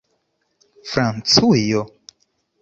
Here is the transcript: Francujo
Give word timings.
Francujo 0.91 1.85